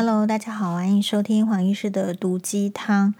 [0.00, 3.14] Hello，大家好，欢迎收听黄医师的毒鸡汤。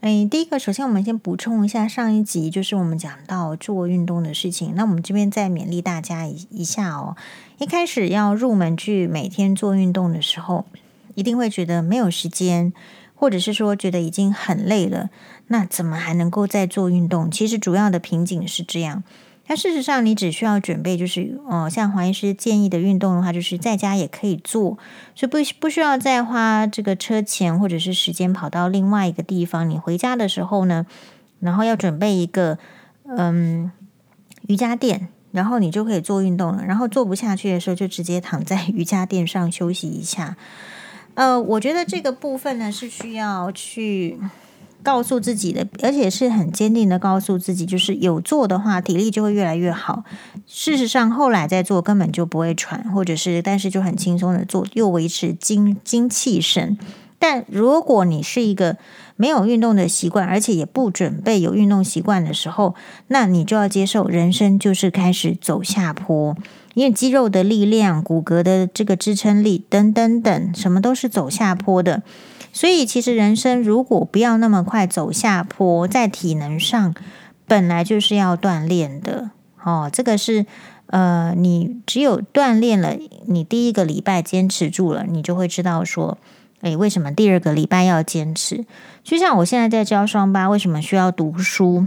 [0.00, 4.74] 诶，第一个，首先我们先补充一下上一集，就是我们讲到做运动的事情。
[4.74, 7.16] 那我们这边再勉励大家一一下哦。
[7.58, 10.64] 一开始要入门去每天做运动的时候，
[11.14, 12.72] 一定会觉得没有时间，
[13.14, 15.10] 或者是说觉得已经很累了。
[15.46, 17.30] 那怎么还能够再做运动？
[17.30, 19.04] 其实主要的瓶颈是这样。
[19.46, 24.78] 但事实上，你只需要准备，就是哦，像黄医师建议的运动的话，就是在家也可以做，
[25.14, 29.68] 所以不不需要再花这个车钱或者是时间跑到另外一个地方。
[29.68, 30.86] 你回家的时候呢，
[31.40, 32.58] 然后要准备一个
[33.06, 33.70] 嗯
[34.48, 36.64] 瑜伽垫，然后你就可以做运动了。
[36.64, 40.36] 然后做不下去的时候，就直接躺在 瑜伽垫上休息一下。
[41.12, 44.18] 呃，我觉得这个部分呢是需要去。
[44.84, 50.04] 告诉自己的，而且是很坚定的告诉自己，就是有做的话，体力就会越来越好。
[50.46, 56.78] 事实上，后来再做根本就不会喘，或者是但是就很轻松的做，又维持精精气神。
[57.18, 58.76] 但如果你是一个
[59.16, 62.74] 没有运动的习惯，而且也不准备有运动习惯的时候，
[63.08, 66.36] 那你就要接受人生就是开始走下坡，
[66.74, 72.02] 因为肌肉的力量、骨骼的这个支撑力等等等，什么都是走下坡的。
[72.54, 76.94] 所以，其实人生如果不要那么快走下坡，在体能上
[77.48, 79.30] 本来就是要锻炼的
[79.64, 79.90] 哦。
[79.92, 80.46] 这个是
[80.86, 82.96] 呃，你只有锻炼了，
[83.26, 86.16] 你第一个礼拜坚持住了，你就会知道说，
[86.60, 88.64] 诶，为什么第二个礼拜要坚持？
[89.02, 91.86] 就像我现在在教双八，为什么需要读书？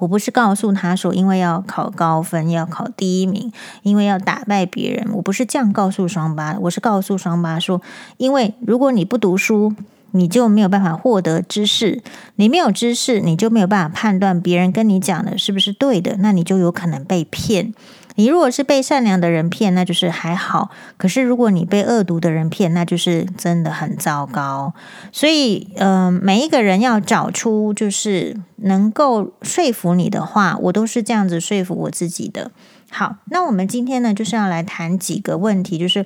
[0.00, 5.08] 我不是告诉他说，因为要考高分，要考第一名，因为要打败别人。
[5.14, 7.82] 我不是这样告诉双八，我是告诉双八说，
[8.16, 9.74] 因为如果你不读书，
[10.12, 12.02] 你就没有办法获得知识，
[12.36, 17.74] 你没有知识，你就没有办法判断别人跟你讲的是不是对的，那你就有可能被骗。
[18.18, 24.74] 你如果是被善良的人骗，那就是还好；可是如果你被恶毒的人骗，那就是真的很糟糕。
[25.12, 32.50] 所以，嗯、每一个人要找出就是能够说服你的话，我都是这样子说服我自己的。
[32.90, 36.04] 好，那我们今天呢，就是要来谈几个问题，就是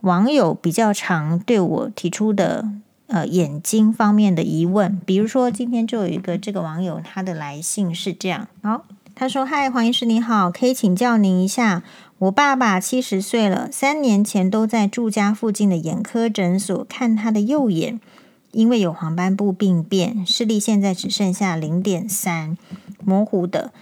[0.00, 2.68] 网友比较常对我提出的
[3.06, 5.00] 呃眼睛方面的疑问。
[5.06, 8.84] 比如说，今天就有一个这个网友，他的来信是这样，好。
[9.22, 11.84] 他说：“嗨，黄医师你好，可以请教您一下，
[12.18, 18.00] 我爸爸七十岁了，三年前都在住家附近的眼科诊所看他的右眼，
[18.50, 22.58] 因为有黄斑部病变，视力现在只剩下零点三，
[23.04, 23.72] 模糊的。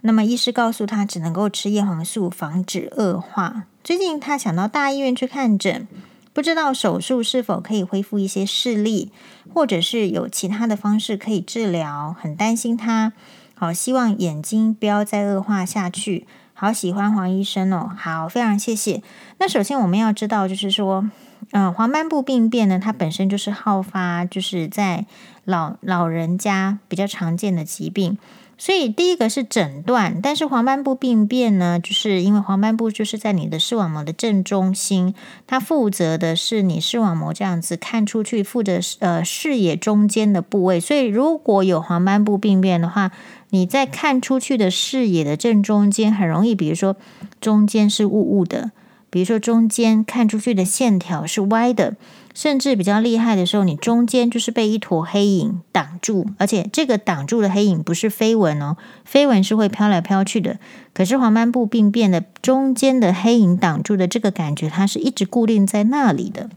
[0.00, 3.64] 那么医师告诉他，只能够吃叶黄素防止恶化。
[3.84, 5.86] 最近他想到大医院去看诊，
[6.32, 9.12] 不知道手术是否可以恢复一些视力，
[9.52, 13.12] 或者是有其他的方式可以治疗，很担心他。”
[13.58, 16.26] 好，希望眼睛不要再恶化下去。
[16.52, 17.90] 好，喜欢黄医生哦。
[17.96, 19.02] 好，非常谢谢。
[19.38, 21.08] 那首先我们要知道，就是说，
[21.52, 25.06] 嗯、黄斑部病变呢，它本身就是好发，就是在
[25.44, 28.18] 老老人家比较常见的疾病。
[28.58, 35.14] 所以第一个是诊断，但是黄斑部病变呢，就是因为黄斑部就是在你的视网膜的正中心，
[35.46, 40.80] 它负责的是你视网膜这样子看出去，负责呃视野中间的部位。
[40.80, 43.12] 所以如果有黄斑部病变的话，
[43.56, 46.94] 你在看出去的视野的正中间很容易，比如说
[47.40, 48.70] 中间是雾雾的，
[49.08, 51.96] 比如说中间看出去的线条是歪的。
[52.34, 60.58] 甚至比较厉害的时候，你中间就是被一坨黑影挡住，而且这个挡住的黑影不是飞蚊哦，飞蚊是会飘来飘去的。
[60.92, 66.50] 可是黄斑部病变的中间的黑影挡住的这个感觉，它是一直固定在那里的。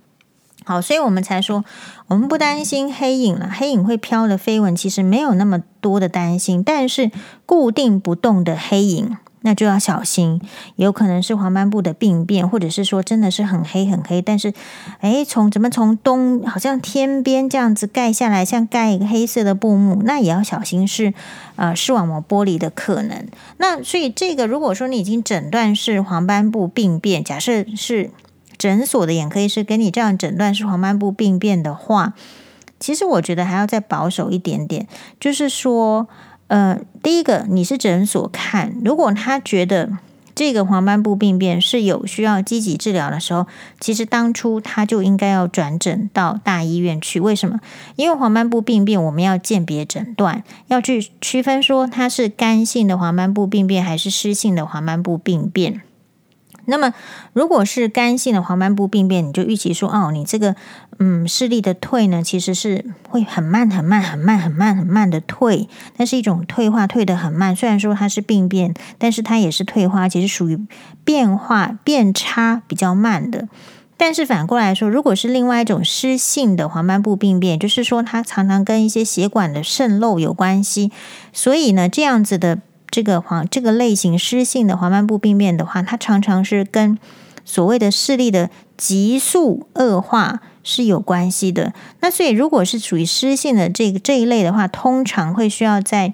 [0.70, 1.66] 好，所以我们才说，
[2.06, 7.10] 我们不担心黑影了，黑影会飘的飞蚊其实没有那么多的担心，但是
[7.48, 9.18] 固定不动的黑影。
[9.42, 10.40] 那就要小心，
[10.76, 14.54] 有可能是黄斑部的病变，或者是说真的是很黑很黑，但是，
[15.00, 21.14] 诶，从怎么从东好像天边这样子盖下来，像盖一个黑色的布幕，那也要小心是
[21.56, 23.26] 呃视网膜剥离的可能。
[23.58, 28.12] 那所以这个如果说你已经诊断是黄斑部病变，假设是
[28.60, 32.14] 诊所的眼科医师给你这样诊断是黄斑部病变的话，
[32.80, 34.88] 其实我觉得还要再保守一点点，
[35.20, 36.08] 就是说。
[36.50, 39.88] 呃，第一个你是诊所看，如果他觉得
[40.34, 43.46] 这个黄斑部病变是有需要积极治疗的时候，
[43.80, 47.20] 其实当初他就应该要转诊到大医院去。
[47.20, 47.60] 为什么？
[47.98, 55.84] 因为黄斑部病变我们要鉴别诊断，要去区分说它是干性的黄斑部病变还是湿性的黄斑部病变。
[56.70, 56.94] 那么，
[57.34, 60.56] 如果是干性的黄斑部病变，你就预期说，哦，你这个
[61.00, 65.68] 嗯视力的退呢，其实是会很慢、很慢、很慢、很慢、很慢的退，
[65.98, 67.56] 那是一种退化，退得很慢。
[67.56, 70.60] 虽然说它是病变，但是它也是退化，其实属于
[71.04, 73.48] 变化变差比较慢的。
[73.98, 80.90] 但是反过来说，如果是另外一种湿性的黄斑部病变，就是说它常常跟一些血管的渗漏有关系，
[81.34, 82.60] 所以呢，这样子的
[82.90, 86.98] 这个黄这个类型湿性的黄斑部病变的话，它常常是跟
[87.46, 91.74] 所谓的视力的急速恶化是有关系的。
[92.02, 96.14] 那所以如果是属于湿性的这个这一类的话，通常会需要再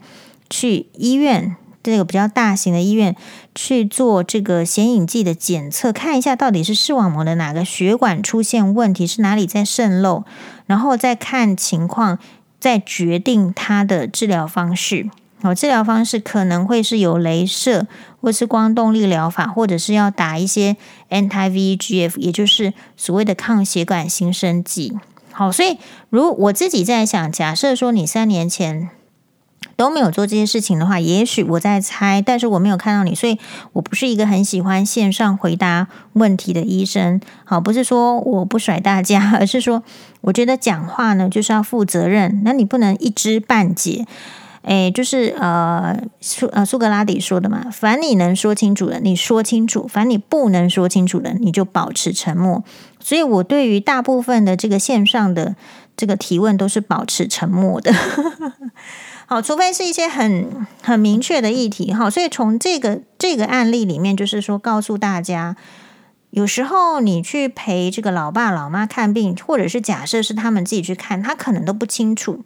[0.50, 1.56] 去医院。
[1.84, 3.16] 这个比较大型的医院
[3.54, 10.24] 去做这个显影剂的检测，看一下到底是视网膜的哪个血管出现问题，是哪里在渗漏，
[10.66, 12.18] 然后再看情况，
[12.60, 15.12] 再决定它的治疗方式。
[15.42, 17.88] 哦，治疗方式可能会是有雷射，
[18.22, 20.76] 或是光动力疗法，或者是要打一些
[21.10, 24.98] anti-VEGF，也就是所谓的抗血管新生剂。
[25.32, 25.78] 好，所以
[26.10, 28.90] 如我自己在想，假设说你三年前。
[29.78, 33.38] 都没有做这些事情的话，也许我在猜，但是我没有看到你，所以
[33.74, 37.20] 我不是一个很喜欢线上回答问题的医生。
[37.44, 39.84] 好，不是说我不甩大家，而是说
[40.22, 44.06] 我觉得讲话呢就是要负责任，那你不能一知半解。
[44.66, 52.64] 诶，就是呃苏呃苏格拉底说的嘛，凡你能说清楚的，你说清楚；凡你不能说清楚的，你就保持沉默。
[53.00, 55.56] 所以我对于大部分的这个线上的
[55.96, 57.94] 这个提问都是保持沉默的。
[59.28, 60.48] 好，除非是一些很
[60.82, 65.56] 很明确的议题，哈，所以从这个这个案例里面，就是说告诉大家，
[66.32, 72.44] 有时候你去陪这个老爸老妈看病，或者是假设是他们自己去看，他可能都不清楚。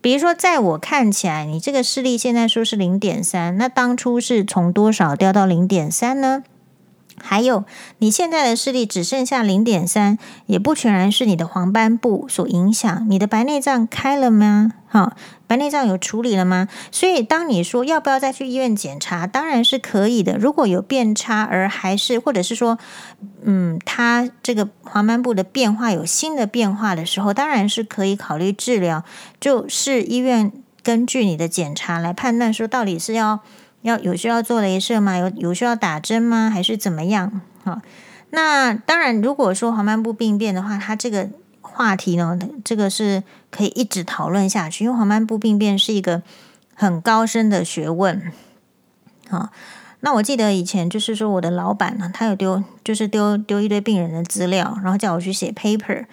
[0.00, 6.44] 比如说，在我看起来，你这个视力现在说是零点三，那当初是从多少掉到零点三呢？
[7.22, 7.64] 还有，
[7.98, 13.06] 你现在的视力只剩下零点三，也不全然是你的黄斑部所影响。
[13.08, 14.72] 你的白内障开了吗？
[14.88, 15.14] 哈，
[15.46, 16.68] 白内障有处理了吗？
[16.90, 20.38] 所以，当你说要不要再去医院检查，当然是可以的。
[20.38, 22.78] 如果有变差，而还是或者是说，
[23.42, 29.04] 嗯，它这个黄斑部的变化有新的变化的时候，当然是可以考虑治疗。
[29.38, 30.50] 就是医院
[30.82, 33.40] 根据你的检查来判断，说到底是要。
[33.82, 35.16] 要有需要做雷射吗？
[35.16, 36.50] 有有需要打针吗？
[36.50, 37.40] 还是怎么样？
[37.64, 37.80] 哈，
[38.30, 41.28] 那当然，如果说黄斑部病变的话，它这个
[41.60, 46.22] 话题呢，这个是可以一直讨论下去，因为黄斑部病变是一个
[46.74, 48.32] 很高深的学问。
[49.28, 49.50] 好，
[50.00, 56.06] 那我记得以前就是说，我的老板呢，他有丢，就是丢丢一堆病人的资料，然后叫我去写 paper。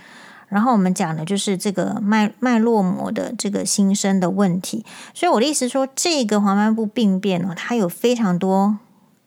[0.55, 8.77] 然后我们讲的就是这个脉脉络膜的这个新生的问题，所以我的意思说，这个黄斑部病变呢，它有非常多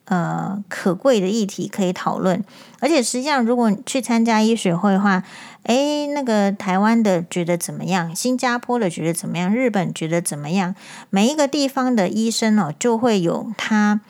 [0.06, 2.42] 呃可贵的议题可以讨论，
[2.80, 5.22] 而且实际上，如果去参加医学会的话，
[5.64, 8.16] 诶，那个台湾的觉得怎么样？
[8.16, 9.54] 新加坡的觉得怎么样？
[9.54, 10.74] 日本觉得怎么样？
[11.10, 14.00] 每一个地方的医生哦，就会有他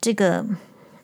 [0.00, 0.44] 这个。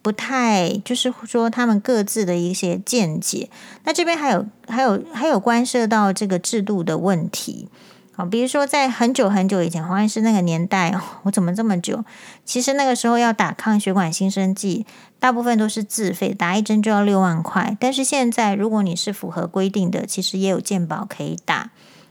[0.02, 3.48] 不太，就是说他们各自的一些见解。
[3.84, 7.68] 那这边还有还有还有关涉到这个制度的问题。
[8.14, 12.04] 好，比如说在很久很久以前，黄医师那个年代，我怎么这么久？
[12.44, 14.84] 其实那个时候要打抗血管新生剂，
[15.18, 17.74] 大部分都是自费，打一针就要六万块。
[17.80, 21.70] 但是现在，如果你是符合规定的，其实也有健保可以打。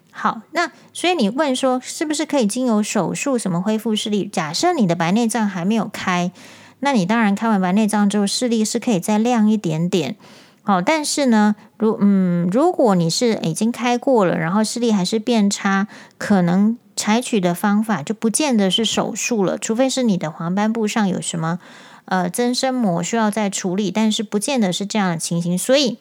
[0.10, 4.28] 好，那所以你问说，是不是可以经由手术什么恢复视力？
[4.28, 6.32] 假设你的白内障还没有开。
[6.82, 10.16] 那你当然开完白内障之后，视力是可以再亮一点点，
[10.64, 21.60] 好，但是呢，如嗯，如果你是已经开过了，然后视力还是变差，可能采取的方法就不见得是手术了，除非是你的黄斑部上有什么
[22.06, 26.00] 呃增生膜需要再处理，但是不见得是这样的情形，所以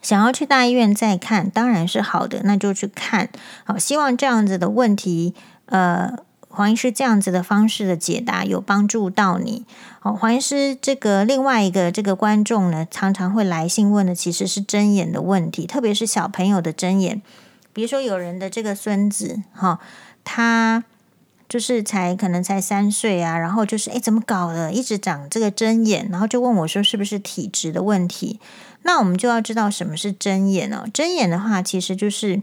[0.00, 3.30] 想要去大医院再看，当然是好的，那就去看，
[3.64, 5.34] 好，希望这样子的问题，
[5.66, 6.18] 呃。
[6.54, 9.64] 黄医师这样子的方式的解答有帮助到你。
[10.00, 17.22] 好，黄医师这个另外一个这个观众呢，常常会来信问的其实是睁眼的问题，特别是小朋友的睁眼。
[17.72, 19.80] 比如说有人的这个孙子，哈，
[20.24, 20.84] 他
[21.48, 28.38] 就是才可能才三岁啊，然后就是诶，怎么搞的，一直长这个睁眼，然后就问我说是不是体质的问题？
[28.82, 30.84] 那我们就要知道什么是睁眼哦。
[30.92, 32.42] 睁眼的话，其实就是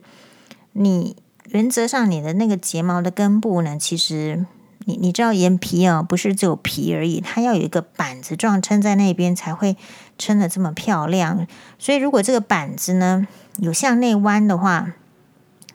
[0.73, 1.15] 你。
[1.51, 4.45] 原则上，你的那个睫毛的根部呢，其实
[4.85, 9.75] 你你知道眼皮啊，不是只有皮而已，它要有一个板子状撑在那边，才会
[10.17, 11.47] 撑的这么漂亮。
[11.79, 13.27] 所以，如果这个板子呢
[13.57, 14.93] 有向内弯的话，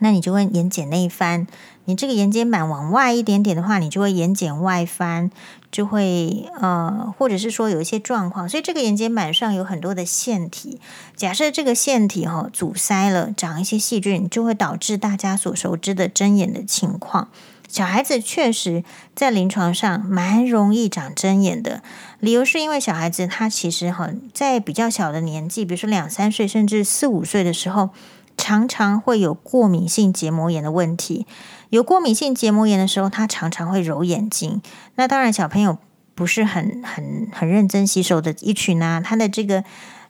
[0.04, 1.46] 那你就会眼睑内翻；
[1.86, 5.30] 你这个眼睑板往外一点点的话，你就会眼睑外翻。
[5.72, 10.78] 就会呃，或者是说有一些状况，所以这个眼睑板上有很多的腺体。
[11.16, 17.26] 假设这个腺体哈、哦、阻塞了，长一些细菌，就会导致大家所熟知的睁眼的情况。
[17.66, 18.84] 小孩子确实
[19.16, 21.82] 在临床上蛮容易长针眼的，
[22.20, 27.90] 理由是因为小孩子他其实哈在比较小的年纪，比如说两三岁甚至四五岁的时候，
[28.36, 31.26] 常常会有过敏性结膜炎的问题。
[31.70, 34.62] 有过敏性结膜炎的时候，他常常会揉眼睛。
[34.94, 35.78] 那当然，小朋友
[36.14, 39.64] 不是很很很认真洗手的一群啊，他的这个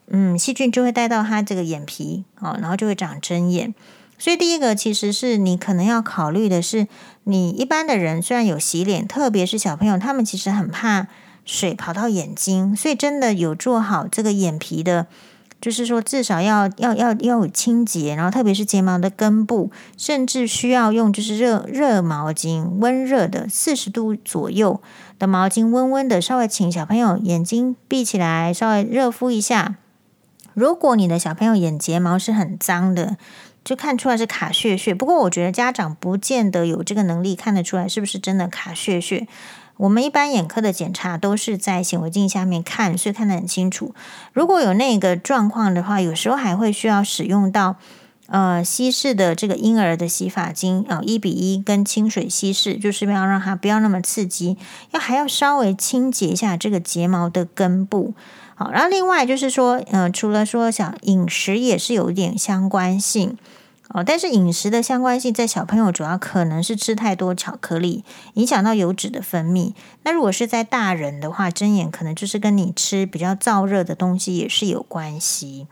[0.08, 3.74] 嗯细菌就会带到他这个眼皮哦，然后就会长针眼。
[4.18, 6.86] 所以第一个其实是你可能要考虑的是，
[7.24, 11.08] 你一般的人虽然有洗脸，特别是小朋友，他们其实很怕
[11.44, 15.08] 水跑到眼睛，所以真的有做好这个眼皮的，
[15.64, 24.82] 就是说至少要要要要有清洁，然后特别是睫毛的根部，甚至需要用就是热热毛巾，温热的四十度左右
[25.18, 29.76] 的毛巾，温温的稍微请小朋友眼睛闭起来，稍微热敷一下。
[30.52, 33.16] 如果你的小朋友眼睫毛是很脏的，
[33.64, 39.26] 就看出来是卡屑屑，不过我觉得家长不见得有这个能力看得出来是不是真的卡屑屑。
[39.76, 43.94] 我们一般眼科的检查都是在显微镜下面看，所以看得很清楚。
[44.32, 47.76] 如果有那个状况的话，有时候还会需要使用到
[48.28, 54.56] 呃稀释的这个婴儿的洗发精啊，一比一跟清水稀释，就是要让它不要那么刺激，
[54.92, 58.14] 要还要稍微清洁一下这个睫毛的根部。
[58.54, 63.36] 好，然后另外就是说，嗯、呃，除了说想饮食也是有一点相关性
[63.94, 69.72] 哦，但是饮食的相关性在小朋友主要可能是吃太多巧克力，影响到油脂的分泌。
[70.02, 75.68] 那如果是在大人的话，针眼可能就是跟你吃比较燥热的东西也是有关系。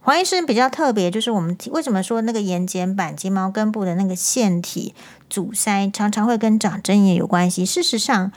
[0.00, 4.94] 黄医师比较特别，就是我们为什么说那个眼睑板睫毛根部的那个腺体
[5.28, 7.66] 阻塞常常会跟长针眼有关系？
[7.66, 8.32] 事实上。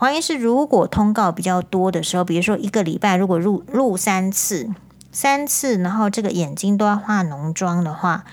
[0.00, 4.68] 黄医师，如果通告比较多的时候，比如说一个礼拜如果入入三次，
[5.10, 8.24] 三次，然后这个眼睛都要化浓妆的话，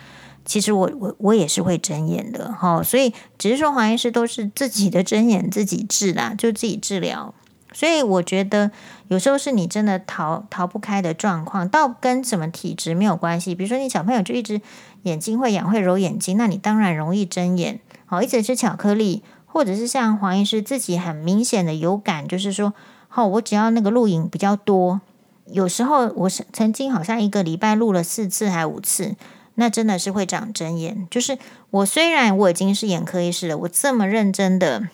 [0.46, 2.82] 其实我我我也是会睁眼的哈。
[2.82, 7.34] 所以只是说黄医师都是自己的睁眼自己治啦，就自己治疗。
[7.74, 8.72] 所以我觉得
[9.10, 13.54] 有时候是你真的逃逃不开的状况，倒跟什么体质没有关系。
[13.54, 14.62] 比如说你小朋友就一直
[15.04, 17.82] 眼睛会痒会揉眼睛，那你当然容易睁眼。
[18.06, 19.24] 好，一直吃巧克力。
[19.48, 22.74] 或者是像黄医师自己很明显的有感，就是说，
[23.08, 25.00] 好，我只要那个录影比较多，
[25.46, 29.16] 有时候我是曾经好像一个礼拜录了四次还五次，
[29.56, 31.08] 那真的是会长针眼。
[31.10, 31.38] 就是
[31.72, 34.88] 我虽然我已经是眼科医师了，我这么认真的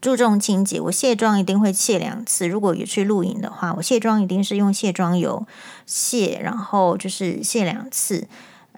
[0.00, 2.48] 注重清洁，我卸妆一定会卸两次。
[2.48, 5.46] 如果有去录影的话，我卸妆一定是用卸妆油
[5.86, 8.26] 卸，然后就是卸两次。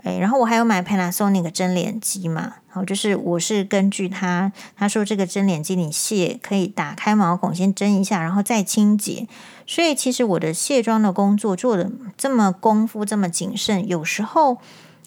[0.03, 9.27] 诶，然后我还有买 Panasonic 那个针脸机嘛，好，就是我是根据他他说这个针脸机你卸可以打开毛孔先针一下，然后再清洁，
[9.67, 14.59] 所以其实我的卸妆的工作做的这么功夫这么谨慎，有时候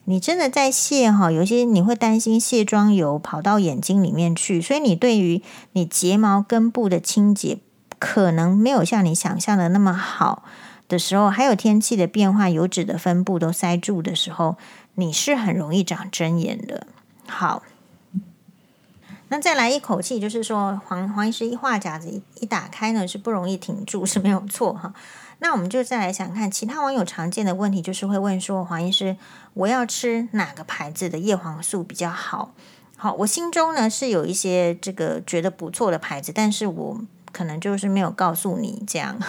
[0.09, 5.41] 你真的在卸哈，有些你会担心卸妆油跑到眼睛里面去，所以你对于
[5.73, 7.57] 你睫毛根部的清洁
[7.99, 10.43] 可能没有像你想象的那么好
[10.87, 14.55] 的时候，还有天气的变化，油脂的分布都塞住的时候。
[14.99, 16.87] 你是很容易长针眼的。
[17.27, 17.61] 好，
[19.27, 24.93] 那再来一口气，就是说黄黄医师一话匣子一打开呢，是不容易停住，是没有错哈。
[25.39, 29.17] 那我们就再来想看其他网友常见的问题，就是会问说黄医师，
[29.53, 32.53] 我要吃哪个牌子的叶黄素比较好？
[32.96, 37.01] 好，我心中呢是有一些这个觉得不错的牌子，但是我
[37.32, 39.20] 可能就是没有告诉你这样，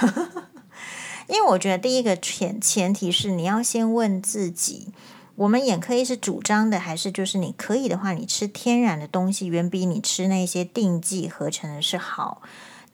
[1.29, 4.93] 因为我觉得第一个前前提是你要先问自己。
[5.37, 12.43] 我们眼科医师主张的还是就是你可以的话，你吃天然的东西远比你吃那些定剂合成的是好。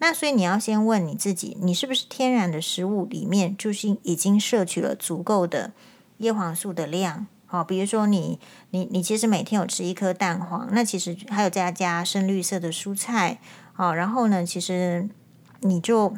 [0.07, 5.73] 那所以你要先问你自己，你是不是天然的食物里面就是已经摄取了足够的
[6.19, 7.27] 叶黄素的量？
[7.47, 13.39] 好，比如说你你你其实每天有吃一颗蛋黄，那其实还有再加深绿色的蔬菜，
[13.73, 15.09] 好，然后呢，其实
[15.61, 16.15] 你就。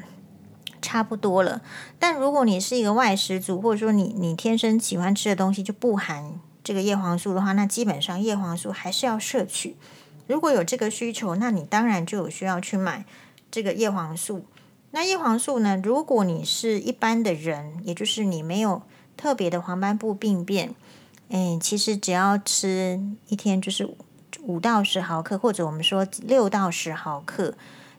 [0.83, 1.63] 差不多了，
[1.99, 9.75] 但如果你是一个外食族，或者说你你天生喜欢吃的东西就不含这个叶黄素的话，那基本上叶黄素还是要摄取。
[10.29, 13.05] 如果有这个需求，那你当然就有需要去买
[13.57, 14.45] 这个叶黄素。
[14.91, 15.81] 那叶黄素呢？
[15.83, 18.83] 如果你是一般的人，也就是你没有
[19.17, 20.75] 特别的黄斑部病变，
[21.31, 23.89] 诶，其实只要吃一天就是
[24.43, 27.55] 五到十毫克，或者我们说六到十毫克。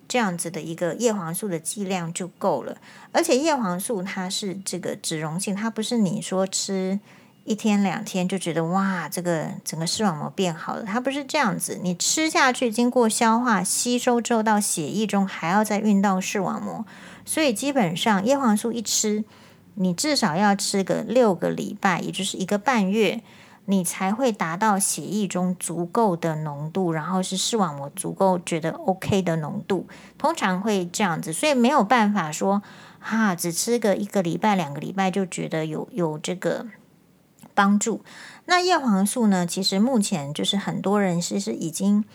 [0.07, 2.77] 这样子的一个叶黄素的剂量就够了，
[3.11, 6.99] 而且叶黄素它是这个脂溶性，它不是你说吃
[7.47, 11.79] 一天两天就觉得哇，这个整个视网膜变好了，它不是这样子。
[11.81, 16.85] 你吃下去，经过消化吸收之后，到血液中还要再运到视网膜，
[17.23, 19.23] 所以基本上叶黄素一吃，
[19.75, 23.21] 你至少要吃个六个礼拜，也就是一个半月，
[23.63, 29.87] 你才会达到血液中足够的浓度，然后是视网膜足够觉得 OK 的浓度，
[30.17, 32.61] 通常会这样子，所以没有办法说
[32.99, 36.65] 哈、只吃个一个礼拜、两个礼拜就觉得有有这个
[37.57, 38.03] 帮助。
[38.45, 39.47] 那叶黄素呢？
[39.47, 42.05] 其实目前就是很多人其实已经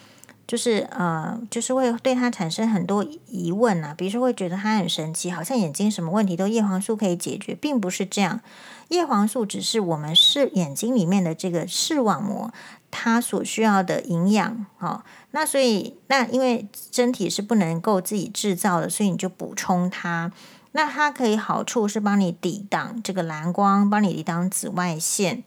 [0.47, 8.41] 就是呃，就是会对它产生很多疑问啊，比如说会觉得它很神奇，好像眼睛什么问题都叶黄素可以解决，并不是这样。
[8.89, 12.53] 叶黄素只是我们视眼睛里面的这个视网膜
[12.93, 15.03] 它所需要的营养哦。
[15.33, 20.31] 那所以那因为身体是不能够自己制造的，所以你就补充它。
[20.73, 25.45] 那它可以好处是帮你抵挡这个蓝光，帮你抵挡紫外线。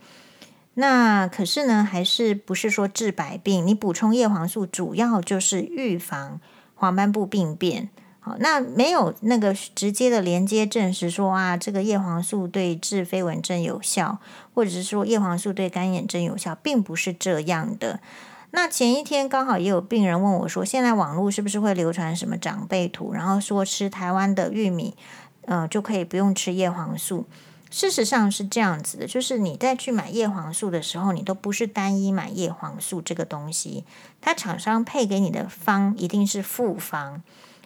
[0.76, 3.66] 那可是呢，还是不是说治百病？
[3.66, 6.40] 你补充叶黄素主要就是预防
[6.76, 7.90] 黄斑部病变。
[8.20, 14.20] 好，那没有那个直接的连接证实说啊，这个叶黄素对治飞蚊症有效，
[14.54, 18.00] 或者是说叶黄素对干眼症有效，并不是这样的。
[18.56, 24.96] 那前一天刚好也有病人问我说，现在网络是不是会流传什么长辈图，然后说吃台湾的玉米，
[25.42, 27.26] 呃，就可以不用吃叶黄素。
[27.70, 33.84] 事实上是这样子的，就是你在去买叶黄素的时候，你都不是单一买叶黄素这个东西，
[34.22, 37.22] 它厂商配给你的方一定是复方，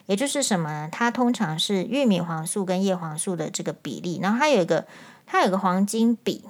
[0.06, 0.88] 也就是什么呢？
[0.90, 4.88] 它通常是玉米黄素跟叶黄素的这个比例，然后它有一个
[5.24, 6.42] 它有一个黄金比。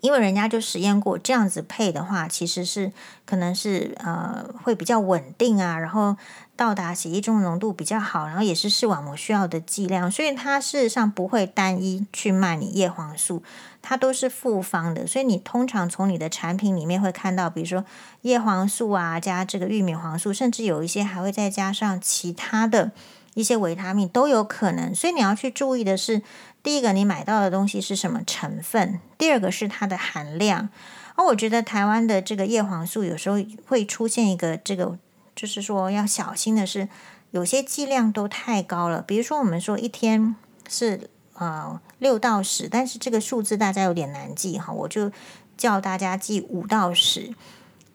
[0.00, 2.92] 因为人家就实验过，这样子配的话，其实是
[3.26, 6.16] 可能是呃会比较稳定啊，然后
[6.56, 13.42] 到达血液中的浓度比较好，然后也是视网膜需要的剂量，所以它事实上不会单一去卖你叶黄素，
[13.82, 17.84] 它都是复方的，所以你通常从你的产品里面会看到，比如说
[18.22, 22.92] 叶黄素啊，加这个玉米黄素，甚至有一些还会再加上其他的
[23.34, 26.22] 一些维他命都有可能，所以你要去注意的是。
[26.68, 29.00] 第一个，你买到的东西是什么成分？
[29.16, 30.68] 第二个是它的含量。
[31.14, 34.98] 而我觉得台湾的这个叶黄素有时候会出现一个这个，
[35.34, 36.86] 就是说要小心的是，
[37.30, 39.00] 有些剂量都太高了。
[39.00, 40.36] 比如说，我们说一天
[40.68, 45.10] 是呃六到十，但是这个数字大家有点难记哈，我就
[45.56, 47.34] 叫大家记五到十。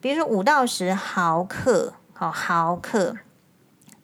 [0.01, 3.17] 比如说五到十毫克，好毫克。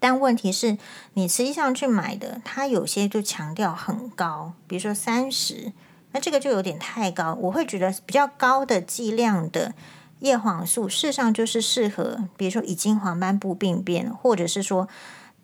[0.01, 0.77] 但问题是，
[1.15, 5.73] 你实际上去买的，它有些就强调很高，比如说三十，
[6.13, 7.37] 那这个就有点太高。
[7.41, 9.73] 我会觉得比较高的剂量的
[10.19, 14.87] 叶黄素，事实上就是适合，比如说已经黄斑部病变，或者是说，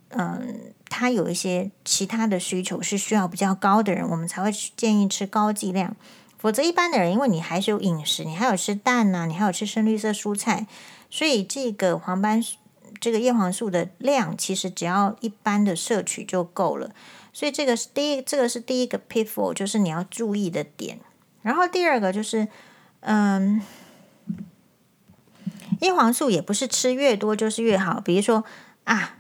[0.10, 5.98] 嗯，他有一些其他的需求是需要比较高的人，我们才会建议吃高剂量。
[6.38, 10.66] 否则一般的人，因为你还是有饮食，你还有吃蛋呐、你还有吃深绿色蔬菜，
[11.10, 12.42] 所以这个黄斑。
[13.00, 16.92] 这个叶黄素的量其实只要一般的摄取就够了，
[17.34, 21.00] 所以这个是第一，这个是第一个 pitfall，就是你要注意的点。
[21.42, 22.48] 然后第二个就是，
[23.02, 23.62] 嗯，
[25.82, 28.02] 叶黄素也不是吃越多就是越好。
[28.02, 28.44] 比如说
[28.86, 29.18] 啊，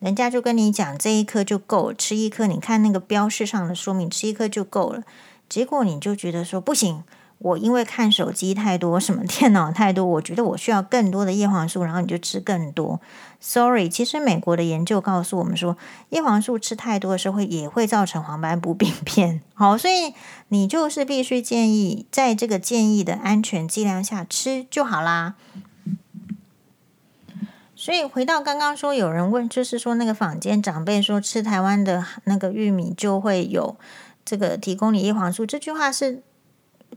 [0.00, 5.04] 人家就跟你讲这一颗就够了，吃一颗，你看那个标示上的说明，吃一颗就够了，
[5.48, 7.04] 结果你就觉得说不行。
[7.38, 13.00] 我因为看手机太多，什么电脑太多，我觉得我需要更多的叶黄素，然后你就吃更多。
[13.40, 15.76] Sorry，其实美国的研究告诉我们说，
[16.08, 19.40] 叶黄素吃太多的时候会也会造成黄斑部病变。
[19.54, 20.12] 好，所以
[20.48, 25.36] 你就是必须建议在这个建议的安全剂量下吃就好啦。
[27.76, 33.76] 所以回到刚刚说，有人问，就是说那个坊间长辈说吃台湾的那个玉米就会有
[34.24, 36.24] 这个提供你叶黄素，这句话是。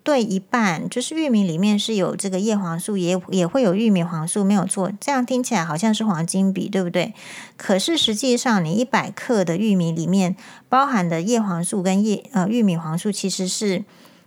[0.03, 4.91] 对一半，就是玉米里面是有这个叶黄素，也也会有玉米黄素，没有错。
[4.99, 7.13] 这样听起来好像是黄金比，对不对？
[7.55, 10.35] 可是实际上，你一百克的玉米里面
[10.67, 13.83] 包含的叶黄素跟叶呃玉米黄素，其实是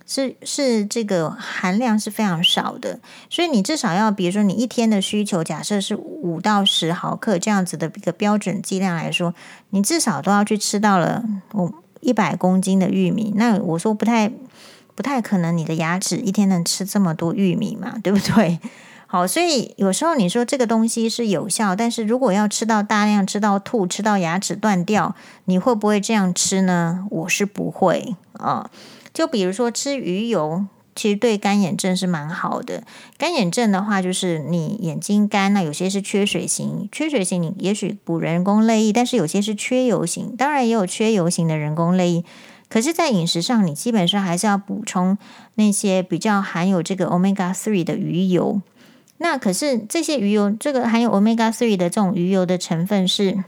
[0.06, 3.00] 是是这个含量是非常少的。
[3.28, 9.34] 所以你至少要，比如说你一天的需求，假设是五到十毫克这样子的一个标准剂量来说，
[9.70, 13.32] 你至少都要去吃到了哦一百公斤的玉米。
[13.34, 14.30] 那我说不太。
[14.94, 17.94] 不太可能，你的牙齿一天能吃这么多玉米嘛？
[18.02, 18.58] 对不对？
[19.06, 27.06] 好，所以有时候你说这个东西是有效，但是如果要吃到大量，吃到吐，吃到牙齿断掉，你会不会这样吃呢？
[27.10, 28.68] 我是不会啊。
[29.12, 32.82] 就比如说吃鱼油，其实对干眼症是蛮好的。
[33.16, 42.24] 干眼症的话，就是你眼睛干，那有些是缺水型，缺水型你也许补人工泪液，但是有些是缺油型，当然也有缺油型的人工泪液。
[42.74, 45.16] 可是，在饮食上，你基本上还是要补充
[45.54, 48.60] 那些比较含有这个 omega three 的鱼油。
[49.18, 53.44] 那可是这些鱼油，这个含有 omega three 的这种鱼油的成分是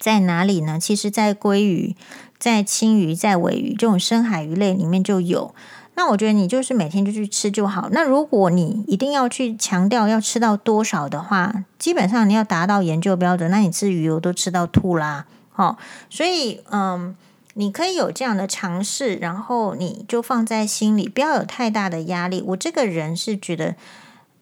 [0.00, 0.80] 在哪里呢？
[0.80, 1.94] 其实，在鲑鱼、
[2.40, 5.54] 在青鱼、在尾鱼这种深海鱼类里面就有。
[5.94, 7.88] 那我觉得你就是每天就去吃就好。
[7.92, 15.26] 那如果你一定要去强调要吃到多少的话，基本上你要达到研究标准，那你吃鱼油都吃到吐啦。
[15.52, 17.14] 好，所以嗯，
[17.60, 22.42] 你可以有这样的尝试，然后你就放在心里，不要有太大的压力。
[22.48, 23.76] 我这个人是觉得，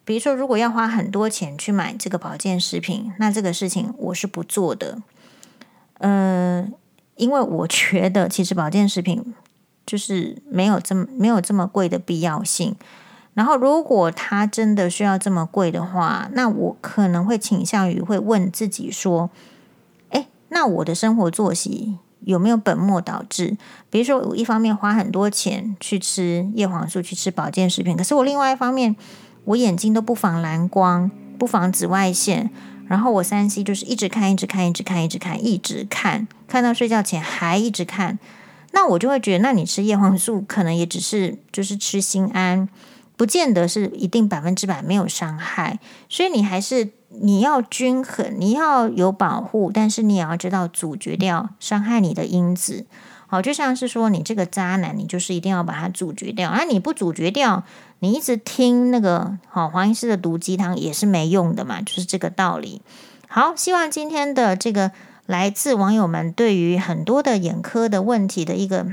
[0.05, 5.03] 比如说如果要花很多钱去买这个保健食品，那这个事情我是不做的。
[5.99, 6.73] 嗯，
[7.17, 9.35] 因为我觉得其实保健食品。
[9.89, 12.77] 就是没有这么没有这么贵的必要性。
[13.33, 19.31] 然后，如果他真的需要这么贵的话，那我可能会倾向于会问自己说：
[20.11, 23.57] 诶，那我的生活作息有没有本末倒置？
[23.91, 28.95] 比如说，我一方面花很多钱去吃叶黄素，去吃保健食品，可是我另外一方面，
[29.45, 32.51] 我眼睛都不防蓝光，不防紫外线，
[32.87, 38.19] 然后我三 C 就是一直看，一直看，一直看，一直看，一直看，看到睡觉前还一直看。
[38.73, 42.69] 那我就会觉得，那你吃叶黄素可能也只是就是吃心安，
[43.17, 45.79] 不见得是一定百分之百没有伤害。
[46.11, 52.87] 所以你还是你要均衡，你要有保护，但是你也要知道阻绝掉伤害你的因子。
[53.27, 56.51] 好，就像是说你这个渣男，你就是一定要把它阻绝掉。
[56.53, 57.65] 那你不阻绝掉，
[57.99, 62.81] 你一直听那个好黄医师的毒鸡汤也是没用的嘛，就是这个道理。
[63.29, 64.93] 好，希望今天的这个。
[65.29, 68.87] 来自网友们对于很多的眼科的问题的一个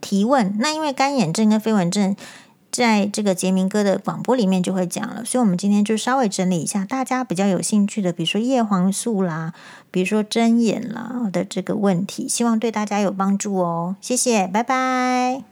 [0.00, 2.16] 提问，那因为干眼症跟飞蚊症
[2.74, 9.52] 在这个杰明哥的广播里面就会讲了，所以我们今天就稍微整理一下大家比较有兴趣的，比如说叶黄素啦，
[9.92, 13.94] 比如说针眼啦的这个问题，希望对大家有帮助哦。
[14.00, 15.44] 谢谢，拜拜。